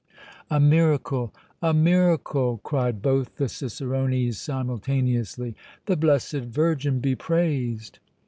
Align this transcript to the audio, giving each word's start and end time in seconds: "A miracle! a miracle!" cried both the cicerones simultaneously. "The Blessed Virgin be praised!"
"A 0.49 0.59
miracle! 0.59 1.31
a 1.61 1.75
miracle!" 1.75 2.59
cried 2.63 3.03
both 3.03 3.35
the 3.35 3.47
cicerones 3.47 4.39
simultaneously. 4.39 5.55
"The 5.85 5.95
Blessed 5.95 6.37
Virgin 6.41 6.99
be 6.99 7.13
praised!" 7.13 7.99